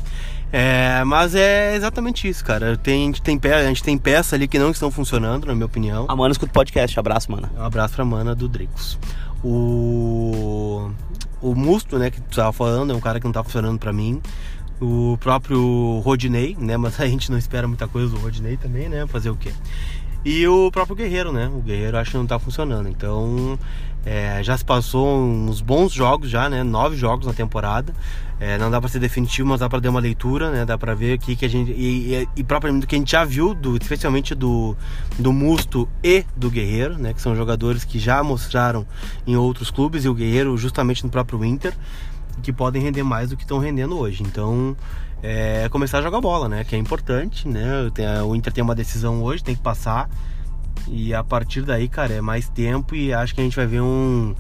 [0.51, 2.75] É, mas é exatamente isso, cara.
[2.75, 5.65] Tem, a, gente tem a gente tem peça ali que não estão funcionando, na minha
[5.65, 6.05] opinião.
[6.07, 6.99] A Mana escuta o podcast.
[6.99, 7.51] Abraço, Mana.
[7.57, 8.97] Um abraço pra Mana do Dricos.
[9.43, 10.91] O,
[11.41, 13.93] o Musto, né, que tu tava falando, é um cara que não tá funcionando pra
[13.93, 14.21] mim.
[14.81, 19.05] O próprio Rodinei, né, mas a gente não espera muita coisa do Rodinei também, né,
[19.07, 19.51] fazer o quê?
[20.23, 21.47] E o próprio Guerreiro, né?
[21.47, 22.89] O Guerreiro acho que não tá funcionando.
[22.89, 23.58] Então,
[24.05, 26.62] é, já se passou uns bons jogos já, né?
[26.62, 27.93] Nove jogos na temporada.
[28.39, 30.65] É, não dá para ser definitivo, mas dá para dar uma leitura, né?
[30.65, 33.12] Dá para ver aqui que a gente e, e, e, propriamente do que a gente
[33.12, 34.75] já viu, do, especialmente do,
[35.17, 37.13] do Musto e do Guerreiro, né?
[37.13, 38.86] Que são jogadores que já mostraram
[39.27, 41.73] em outros clubes e o Guerreiro justamente no próprio Inter,
[42.41, 44.23] que podem render mais do que estão rendendo hoje.
[44.23, 44.75] Então
[45.21, 46.63] é começar a jogar bola, né?
[46.63, 47.89] Que é importante, né?
[48.25, 50.10] O Inter tem uma decisão hoje, tem que passar.
[50.88, 53.82] E a partir daí, cara, é mais tempo e acho que a gente vai ver
[53.82, 54.34] um,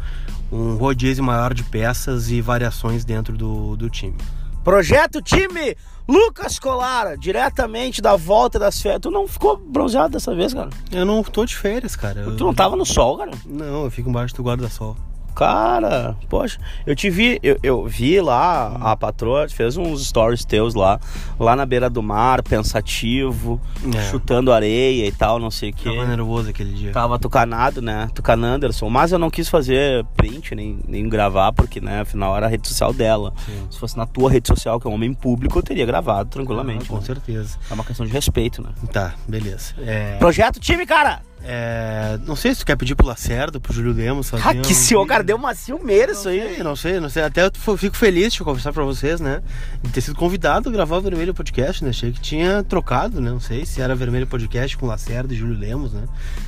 [0.51, 4.15] um rodízio maior de peças e variações dentro do, do time.
[4.63, 5.75] Projeto time
[6.07, 9.01] Lucas Colara, diretamente da volta das férias.
[9.01, 10.69] Tu não ficou bronzeado dessa vez, cara?
[10.91, 12.23] Eu não tô de férias, cara.
[12.35, 13.31] Tu não tava no sol, cara?
[13.45, 14.97] Não, eu fico embaixo do guarda-sol.
[15.39, 20.73] Cara, poxa, eu te vi, eu, eu vi lá, a patroa fez uns stories teus
[20.73, 20.99] lá,
[21.39, 23.57] lá na beira do mar, pensativo,
[23.95, 24.01] É.
[24.11, 25.89] chutando areia e tal, não sei o quê.
[25.89, 26.91] Tava nervoso aquele dia.
[26.91, 28.09] Tava tucanado, né?
[28.13, 28.89] Tucan Anderson.
[28.89, 32.67] Mas eu não quis fazer print nem, nem gravar, porque, né, afinal era a rede
[32.67, 33.33] social dela.
[33.45, 33.65] Sim.
[33.69, 36.83] Se fosse na tua rede social, que é um homem público, eu teria gravado tranquilamente.
[36.83, 37.01] Ah, com né?
[37.01, 37.57] certeza.
[37.71, 38.71] É uma questão de respeito, né?
[38.91, 39.73] Tá, beleza.
[39.79, 41.21] É, Projeto time, cara!
[41.43, 44.73] É, não sei se tu quer pedir pro Lacerda, pro Júlio Lemos fazer Ah, que
[44.75, 46.55] senhor, cara, deu uma ciumeira isso aí.
[46.55, 47.23] sei, não sei, não sei.
[47.23, 49.41] Até eu fico feliz de conversar pra vocês, né?
[49.81, 51.91] De ter sido convidado a gravar o Vermelho Podcast, né?
[51.91, 53.29] Achei que tinha trocado, né?
[53.31, 56.03] Não sei se era Vermelho Podcast com Lacerda e Júlio Lemos, né?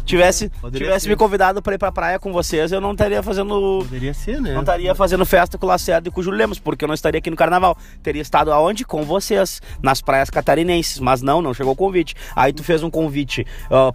[0.06, 1.10] Tivesse, Poderia tivesse ser.
[1.10, 3.80] me convidado pra ir pra praia com vocês, eu não estaria fazendo.
[3.84, 4.54] Poderia ser, né?
[4.54, 6.96] Não estaria fazendo festa com o Lacerda e com o Júlio Lemos, porque eu não
[6.96, 7.78] estaria aqui no carnaval.
[8.04, 8.84] Teria estado aonde?
[8.86, 11.00] Com vocês, nas praias catarinenses.
[11.00, 12.16] Mas não, não chegou o convite.
[12.36, 13.46] Aí tu fez um convite.
[13.70, 13.94] ó,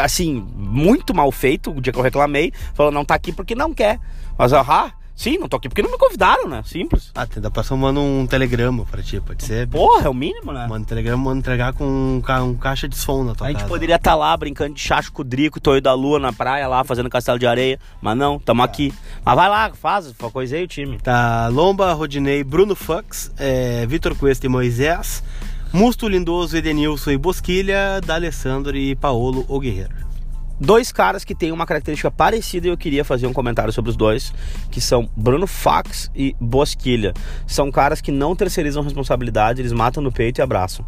[0.00, 3.72] assim, muito mal feito, o dia que eu reclamei, falou, não tá aqui porque não
[3.74, 3.98] quer.
[4.38, 6.62] Mas, ahá, sim, não tô aqui porque não me convidaram, né?
[6.64, 7.10] Simples.
[7.14, 9.68] Ah, tem- dá pra manda um telegrama pra ti, pode ser?
[9.68, 10.66] Porra, é o mínimo, né?
[10.66, 13.50] Manda um telegrama, manda entregar com um, ca- um caixa de som na tua A
[13.50, 13.68] gente casa.
[13.68, 16.82] poderia estar lá brincando de chacho com o Drico, Toio da Lua na praia lá,
[16.84, 17.78] fazendo castelo de areia.
[18.00, 18.94] Mas não, tamo aqui.
[19.24, 20.98] Mas vai lá, faz, coisa aí o time.
[20.98, 25.22] Tá Lomba, Rodinei, Bruno Fux, é, Vitor Cuesta e Moisés,
[25.72, 29.94] Musto Lindoso, Edenilson e Bosquilha, D'Alessandro e Paolo O Guerreiro.
[30.58, 33.96] Dois caras que têm uma característica parecida e eu queria fazer um comentário sobre os
[33.96, 34.34] dois,
[34.68, 37.14] que são Bruno Fax e Bosquilha.
[37.46, 40.84] São caras que não terceirizam responsabilidade, eles matam no peito e abraçam.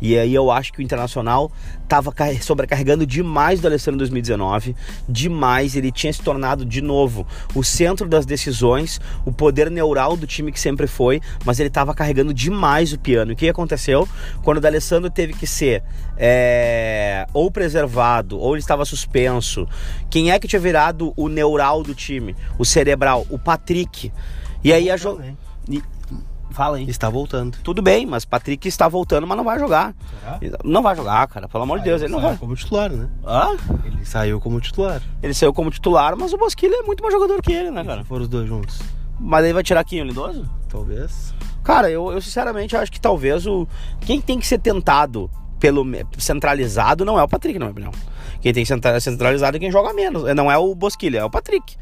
[0.00, 1.50] E aí eu acho que o Internacional
[1.82, 4.76] estava sobrecarregando demais do Alessandro em 2019,
[5.08, 10.26] demais, ele tinha se tornado de novo o centro das decisões, o poder neural do
[10.26, 13.32] time que sempre foi, mas ele estava carregando demais o piano.
[13.32, 14.08] E o que aconteceu?
[14.42, 15.82] Quando o D'Alessandro teve que ser
[16.16, 19.66] é, ou preservado, ou ele estava suspenso,
[20.08, 22.36] quem é que tinha virado o neural do time?
[22.58, 24.12] O cerebral, o Patrick.
[24.62, 25.20] E aí a jo...
[25.68, 25.82] E-
[26.50, 26.88] Fala aí.
[26.88, 27.58] Está voltando.
[27.62, 29.94] Tudo bem, mas Patrick está voltando, mas não vai jogar.
[30.64, 31.48] Não vai jogar, cara.
[31.48, 32.36] Pelo amor de Deus, ele não vai.
[32.36, 33.08] como titular, né?
[33.24, 33.56] Hã?
[33.84, 35.00] Ele saiu como titular.
[35.22, 38.02] Ele saiu como titular, mas o Bosquilha é muito mais jogador que ele, né, cara?
[38.02, 38.80] Se for os dois juntos.
[39.18, 40.48] Mas aí vai tirar quem, o Lindoso?
[40.68, 41.34] Talvez.
[41.62, 43.68] Cara, eu, eu sinceramente acho que talvez o.
[44.00, 45.84] Quem tem que ser tentado pelo
[46.18, 47.92] centralizado não é o Patrick, na minha opinião.
[48.40, 50.24] Quem tem que ser centralizado é quem joga menos.
[50.34, 51.76] Não é o Bosquilha, é o Patrick.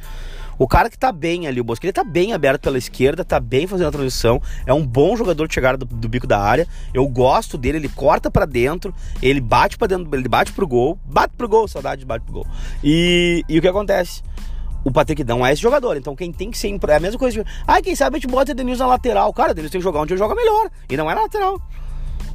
[0.58, 3.66] O cara que tá bem ali, o Bosquilha tá bem aberto pela esquerda, tá bem
[3.66, 6.66] fazendo a transição, é um bom jogador de chegada do, do bico da área.
[6.92, 10.98] Eu gosto dele, ele corta pra dentro, ele bate para dentro, ele bate pro gol,
[11.04, 12.46] bate pro gol, saudade de bate pro gol.
[12.82, 14.22] E, e o que acontece?
[14.84, 16.68] O Patrick não é esse jogador, então quem tem que ser.
[16.88, 17.50] É a mesma coisa de.
[17.66, 19.32] Ah, quem sabe a gente bota o Denilson na lateral.
[19.32, 20.70] Cara, o Denilson tem que jogar onde ele joga melhor.
[20.88, 21.60] E não é na lateral.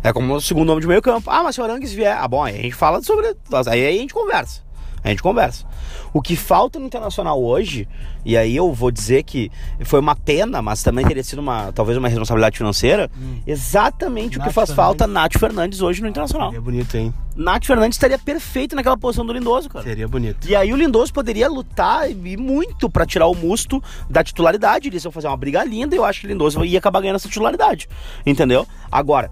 [0.04, 1.30] É como o segundo nome de meio campo.
[1.30, 2.16] Ah, mas se o Arangues vier.
[2.16, 3.36] Ah, bom, aí a gente fala sobre.
[3.68, 4.62] Aí a gente conversa.
[5.04, 5.66] A gente conversa.
[6.14, 7.88] O que falta no Internacional hoje,
[8.24, 11.98] e aí eu vou dizer que foi uma pena, mas também teria sido uma, talvez
[11.98, 13.10] uma responsabilidade financeira,
[13.46, 14.76] exatamente o que Nath faz Fernandes.
[14.76, 16.50] falta Nath Fernandes hoje no Internacional.
[16.50, 17.14] Seria bonito, hein?
[17.36, 19.84] Nath Fernandes estaria perfeito naquela posição do Lindoso, cara.
[19.84, 20.48] Seria bonito.
[20.48, 24.88] E aí o Lindoso poderia lutar e muito pra tirar o Musto da titularidade.
[24.88, 27.16] Eles iam fazer uma briga linda e eu acho que o Lindoso ia acabar ganhando
[27.16, 27.90] essa titularidade.
[28.26, 28.68] Entendeu?
[28.92, 29.32] Agora,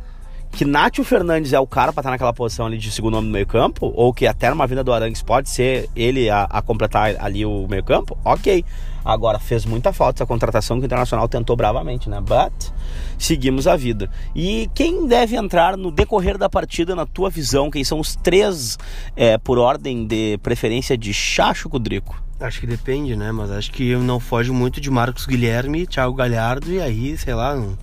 [0.52, 3.34] que Nátio Fernandes é o cara pra estar naquela posição ali de segundo homem no
[3.34, 7.16] meio campo, ou que até numa vinda do Arangues pode ser ele a, a completar
[7.20, 8.64] ali o meio campo, ok.
[9.04, 12.20] Agora, fez muita falta essa contratação que o Internacional tentou bravamente, né?
[12.20, 12.72] But,
[13.18, 14.12] seguimos a vida.
[14.36, 18.78] E quem deve entrar no decorrer da partida, na tua visão, quem são os três,
[19.16, 22.22] é, por ordem de preferência de Chacho Cudrico?
[22.40, 23.32] Acho que depende, né?
[23.32, 27.56] Mas acho que não foge muito de Marcos Guilherme, Thiago Galhardo e aí, sei lá,
[27.56, 27.76] num,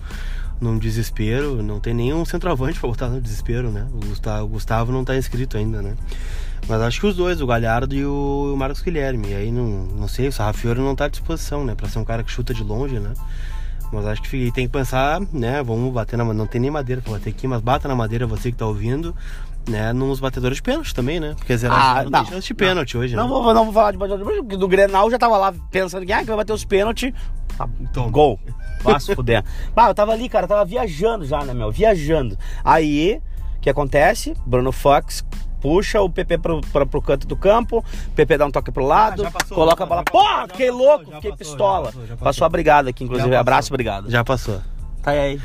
[0.61, 1.61] num desespero.
[1.63, 3.87] Não tem nenhum centroavante pra botar no desespero, né?
[3.93, 5.95] O Gustavo, o Gustavo não tá inscrito ainda, né?
[6.67, 9.29] Mas acho que os dois, o Galhardo e o Marcos Guilherme.
[9.29, 9.63] E aí, não,
[9.95, 11.73] não sei, o Sarrafiori não tá à disposição, né?
[11.75, 13.13] Pra ser um cara que chuta de longe, né?
[13.91, 15.63] Mas acho que tem que pensar, né?
[15.63, 18.51] Vamos bater na Não tem nem madeira pra bater aqui, mas bata na madeira você
[18.51, 19.15] que tá ouvindo,
[19.67, 19.91] né?
[19.93, 21.33] Nos batedores de pênalti também, né?
[21.35, 23.29] Porque zero Ah, não, não, tem chance de pênalti hoje, Não né?
[23.29, 26.05] vou, não vou falar de batedor de pênalti, porque do Grenal já tava lá pensando
[26.05, 27.11] que, ah, que vai bater os pênaltis.
[27.57, 28.11] Ah, Toma.
[28.11, 28.39] Gol.
[28.83, 29.43] Vai se fuder.
[29.75, 31.71] Ah, eu tava ali, cara, tava viajando já, né, meu?
[31.71, 32.37] Viajando.
[32.63, 33.21] Aí,
[33.57, 34.33] o que acontece?
[34.45, 35.23] Bruno Fox
[35.61, 38.85] puxa o PP pro, pro, pro canto do campo, o PP dá um toque pro
[38.85, 40.03] lado, Ah, já passou, coloca a bola.
[40.05, 41.79] passou, Porra, já fiquei passou, louco, fiquei passou, pistola.
[41.79, 42.45] já passou, já Passou passou.
[42.45, 43.27] a brigada aqui, inclusive.
[43.29, 43.39] Passou.
[43.41, 44.09] Abraço, obrigado.
[44.09, 44.61] Já passou.
[45.03, 45.37] Tá aí.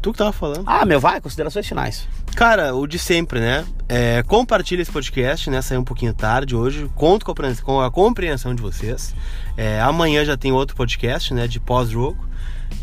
[0.00, 0.62] Tu que tava falando.
[0.66, 2.08] Ah, meu, vai, considerações finais.
[2.36, 3.66] Cara, o de sempre, né?
[3.88, 5.60] É, compartilha esse podcast, né?
[5.60, 6.88] Saiu um pouquinho tarde hoje.
[6.94, 9.14] Conto com a, com a compreensão de vocês.
[9.56, 11.46] É, amanhã já tem outro podcast, né?
[11.48, 12.24] De pós-jogo.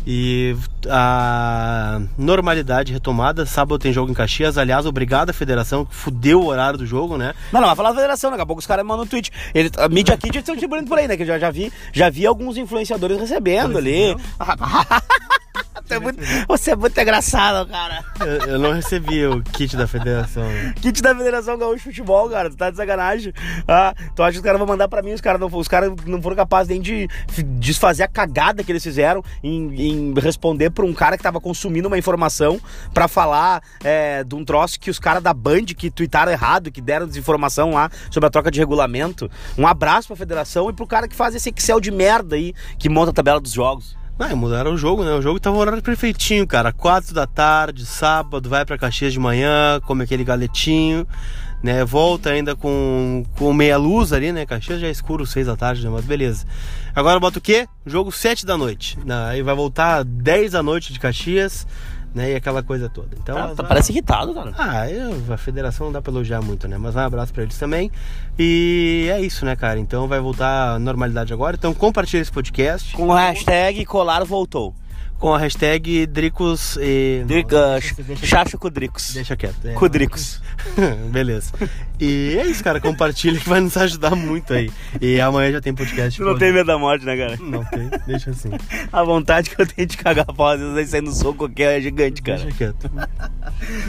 [0.06, 0.56] E
[0.88, 3.44] a normalidade retomada.
[3.44, 4.56] Sábado tem jogo em Caxias.
[4.56, 7.34] Aliás, obrigado à federação que fudeu o horário do jogo, né?
[7.52, 9.30] Não, não, vai falar da federação, daqui a pouco os caras mandam um tweet.
[9.54, 11.16] Ele, a Media Kit eles estão distribuindo por aí, né?
[11.16, 14.16] Que eu já, já, vi, já vi alguns influenciadores recebendo ali.
[15.88, 18.04] Você é, muito, você é muito engraçado, cara.
[18.20, 20.44] Eu, eu não recebi o kit da federação.
[20.82, 22.50] Kit da Federação Gaúcha de Futebol, cara.
[22.50, 23.32] Tu tá de sacanagem.
[23.66, 25.14] Ah, tu acha que os caras vão mandar pra mim?
[25.14, 27.08] Os caras não, os caras não foram capazes nem de
[27.58, 31.88] desfazer a cagada que eles fizeram em, em responder pra um cara que tava consumindo
[31.88, 32.60] uma informação
[32.92, 36.82] pra falar é, de um troço que os caras da Band que tuitaram errado, que
[36.82, 39.30] deram desinformação lá sobre a troca de regulamento.
[39.56, 42.88] Um abraço pra federação e pro cara que faz esse Excel de merda aí, que
[42.88, 43.96] monta a tabela dos jogos.
[44.30, 45.12] E mudaram o jogo, né?
[45.12, 46.72] O jogo tava horário perfeitinho, cara.
[46.72, 51.06] Quatro da tarde, sábado, vai pra Caxias de manhã, come aquele galetinho,
[51.62, 51.84] né?
[51.84, 54.44] Volta ainda com, com meia luz ali, né?
[54.44, 55.90] Caxias já é escuro, seis da tarde, né?
[55.90, 56.44] Mas beleza.
[56.94, 57.68] Agora bota o quê?
[57.86, 58.98] Jogo sete da noite.
[59.04, 59.14] né?
[59.28, 61.64] Aí vai voltar dez da noite de Caxias,
[62.14, 62.32] né?
[62.32, 63.08] E aquela coisa toda.
[63.20, 64.52] Então, Tá- tá- parece irritado, cara.
[64.58, 66.76] ah, eu- a federação não dá pra elogiar muito, né?
[66.78, 67.90] Mas um abraço pra eles também.
[68.38, 69.78] E é isso, né, cara?
[69.78, 71.56] Então vai voltar à normalidade agora.
[71.56, 74.74] Então compartilha esse podcast Com o hashtag Colar voltou.
[75.18, 77.22] Com a hashtag Dricos e.
[77.26, 79.12] Dric, uh, Chacho com Dricos.
[79.14, 79.56] Deixa quieto.
[79.64, 79.72] é.
[79.72, 80.40] Com Dricos.
[81.10, 81.52] Beleza.
[82.00, 82.80] E é isso, cara.
[82.80, 84.70] Compartilha que vai nos ajudar muito aí.
[85.00, 86.18] E amanhã já tem podcast.
[86.18, 87.36] Tu não tem medo da morte, né, cara?
[87.40, 87.90] Não tem.
[88.06, 88.50] Deixa assim.
[88.92, 91.80] A vontade que eu tenho de cagar pau, às vezes aí saindo soco qualquer é
[91.80, 92.38] gigante, cara.
[92.38, 92.90] Deixa quieto.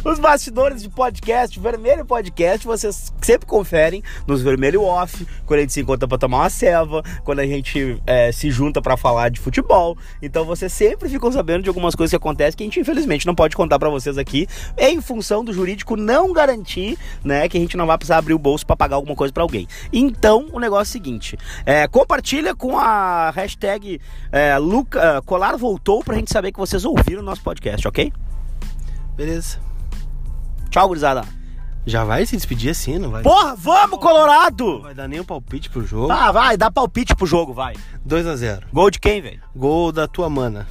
[0.03, 5.73] Os bastidores de podcast, Vermelho Podcast, vocês sempre conferem nos Vermelho Off, quando a gente
[5.73, 9.39] se encontra pra tomar uma ceva, quando a gente é, se junta pra falar de
[9.39, 9.97] futebol.
[10.21, 13.35] Então vocês sempre ficam sabendo de algumas coisas que acontecem que a gente infelizmente não
[13.35, 17.75] pode contar pra vocês aqui, em função do jurídico não garantir, né, que a gente
[17.75, 19.67] não vai precisar abrir o bolso pra pagar alguma coisa pra alguém.
[19.91, 23.99] Então, o negócio é o seguinte, é, compartilha com a hashtag
[24.31, 28.13] é, Luca, Colar Voltou pra gente saber que vocês ouviram o nosso podcast, ok?
[29.17, 29.59] Beleza.
[30.69, 31.23] Tchau, gurizada.
[31.85, 33.23] Já vai se despedir assim, não vai?
[33.23, 34.81] Porra, vamos, Não Colorado!
[34.81, 36.11] vai dar nem um palpite pro jogo.
[36.11, 37.75] Ah, vai, dá palpite pro jogo, vai.
[38.07, 38.63] 2x0.
[38.71, 39.41] Gol de quem, velho?
[39.55, 40.67] Gol da tua mana.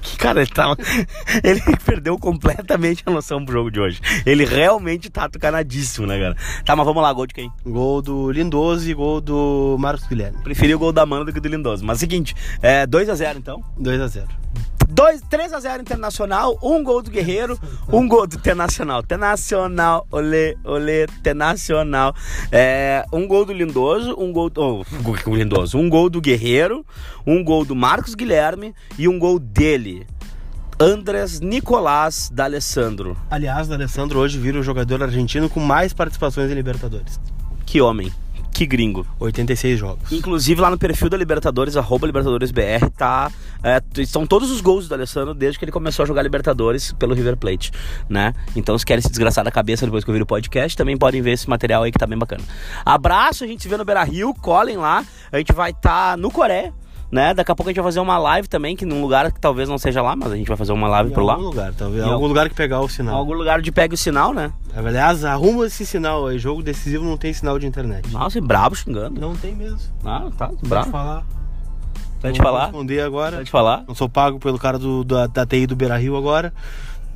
[0.00, 0.76] Que cara, ele tava.
[1.42, 4.00] Ele perdeu completamente a noção pro jogo de hoje.
[4.24, 6.36] Ele realmente tá tucanadíssimo, né, cara?
[6.64, 7.50] Tá, mas vamos lá, gol de quem?
[7.64, 10.42] Gol do Lindoso e gol do Marcos Guilherme.
[10.42, 11.84] Preferi o gol da Mano do que do Lindoso.
[11.84, 13.62] Mas seguinte, é 2x0 então.
[13.80, 14.26] 2x0.
[14.94, 17.58] 2, 3x0 Internacional, um gol do Guerreiro,
[17.92, 19.02] um gol do Tenacional.
[19.02, 22.14] Tenacional, olê, olê, Tenacional.
[22.52, 24.62] É, um gol do Lindoso, um gol do.
[24.62, 26.86] Oh, Lindoso, um gol do Guerreiro,
[27.26, 30.06] um gol do Marcos Guilherme e um gol dele.
[30.78, 33.16] Andrés Nicolás D'Alessandro.
[33.28, 37.18] Aliás, o Alessandro hoje vira o jogador argentino com mais participações em Libertadores.
[37.66, 38.12] Que homem,
[38.54, 39.04] que gringo.
[39.18, 40.12] 86 jogos.
[40.12, 43.30] Inclusive lá no perfil da Libertadores, arroba LibertadoresBR, tá.
[43.62, 47.14] É, estão todos os gols do Alessandro desde que ele começou a jogar Libertadores pelo
[47.14, 47.72] River Plate,
[48.08, 48.32] né?
[48.54, 51.32] Então, se querem se desgraçar da cabeça depois que ouvir o podcast, também podem ver
[51.32, 52.44] esse material aí que tá bem bacana.
[52.84, 55.04] Abraço, a gente se vê no Beira Rio, colhem lá.
[55.32, 56.72] A gente vai estar tá no Coreia.
[57.14, 57.32] Né?
[57.32, 59.68] Daqui a pouco a gente vai fazer uma live também, que num lugar que talvez
[59.68, 61.34] não seja lá, mas a gente vai fazer uma live Em por lá.
[61.34, 62.00] algum lugar, talvez.
[62.00, 63.14] Em algum algum- lugar que pegar o Em sinal.
[63.14, 64.52] algum lugar de pega o sinal, né?
[64.74, 66.40] Aliás, arruma esse sinal aí.
[66.40, 68.10] Jogo decisivo não tem sinal de internet.
[68.10, 69.20] Nossa, e brabo xingando.
[69.20, 69.78] Não tem mesmo.
[70.04, 70.90] Ah, tá, Pode brabo.
[70.90, 71.24] falar.
[72.20, 72.62] Vai te falar?
[72.64, 73.36] responder agora.
[73.36, 73.84] Vai te falar?
[73.86, 76.52] Não sou pago pelo cara do, da, da TI do Beira Rio agora.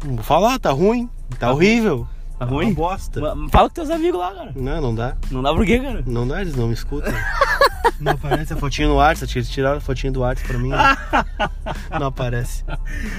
[0.04, 1.10] Não vou falar, tá ruim.
[1.40, 2.06] Tá, horrível.
[2.38, 2.66] Tá ruim?
[2.68, 3.20] Uma bosta.
[3.34, 4.52] Ma- Fala com teus amigos lá, cara.
[4.54, 5.16] Não, não dá.
[5.30, 6.02] Não dá por quê, cara?
[6.06, 7.12] Não dá, eles não me escutam.
[8.00, 9.36] não aparece a fotinha no WhatsApp.
[9.36, 10.70] Eles tiraram a fotinha do WhatsApp pra mim.
[11.98, 12.64] não aparece.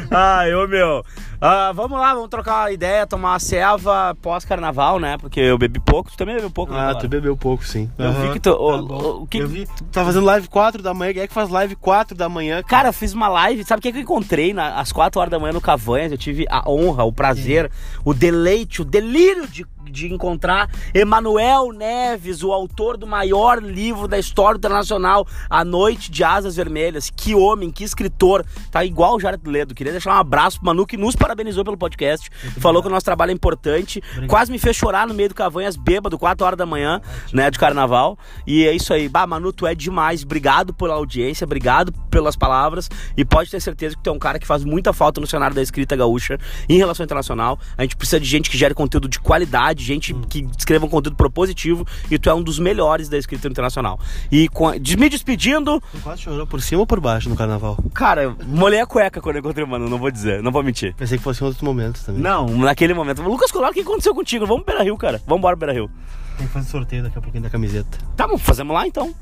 [0.10, 1.03] Ai, ô meu.
[1.41, 5.17] Ah, vamos lá, vamos trocar uma ideia, tomar uma ceva pós-carnaval, né?
[5.17, 6.79] Porque eu bebi pouco, tu também bebeu pouco, né?
[6.91, 7.89] Ah, tu bebeu pouco, sim.
[7.97, 8.49] Eu vi que tu.
[8.51, 9.01] ô, Tá bom.
[9.01, 9.65] ô, o que- Eu vi.
[9.65, 11.13] Tu tá fazendo live 4 da manhã.
[11.13, 12.62] Quem é que faz live 4 da manhã?
[12.63, 15.32] Cara, eu fiz uma live, sabe o que, que eu encontrei na- às 4 horas
[15.32, 16.12] da manhã no Cavanhas?
[16.12, 17.71] Eu tive a honra, o prazer,
[18.03, 24.17] o deleite, o delírio de, de encontrar Emanuel Neves, o autor do maior livro da
[24.17, 27.10] história internacional, A Noite de Asas Vermelhas.
[27.10, 28.45] Que homem, que escritor.
[28.71, 29.75] Tá igual o Jared Ledo.
[29.75, 32.30] Queria deixar um abraço pro Manu, que nos parabenizou pelo podcast.
[32.60, 34.02] falou que o nosso trabalho é importante.
[34.28, 37.02] Quase me fez chorar no meio do Cavanhas, bêbado, 4 horas da manhã,
[37.34, 38.17] né, de carnaval.
[38.45, 39.10] E é isso aí.
[39.10, 40.23] Bah, Manu, tu é demais.
[40.23, 42.89] Obrigado pela audiência, obrigado pelas palavras.
[43.15, 45.56] E pode ter certeza que tu é um cara que faz muita falta no cenário
[45.56, 47.60] da escrita gaúcha em relação internacional.
[47.78, 50.89] A gente precisa de gente que gere conteúdo de qualidade de gente que escreva um
[50.89, 53.98] conteúdo propositivo e tu é um dos melhores da escrita internacional.
[54.32, 57.36] E com a- de- me despedindo, Tu quase chorou por cima ou por baixo no
[57.36, 57.78] carnaval?
[57.94, 60.94] cara, molhei a cueca quando eu encontrei o mano, não vou dizer, não vou mentir.
[60.96, 62.22] Pensei que fosse em outros momentos também.
[62.22, 63.22] Não, naquele momento.
[63.22, 64.46] Lucas Colar, o que aconteceu contigo?
[64.46, 65.22] Vamos Beira Rio, cara.
[65.26, 65.89] Vamos embora Beira Rio.
[66.38, 67.98] Tem que fazer sorteio daqui a pouquinho da camiseta.
[68.15, 69.13] Tá, bom, fazemos lá então.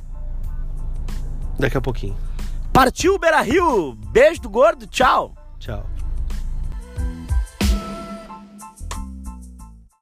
[1.60, 2.16] Daqui a pouquinho.
[2.74, 3.96] Partiu Beira Rio.
[4.12, 5.34] Beijo do gordo, tchau.
[5.60, 5.86] Tchau.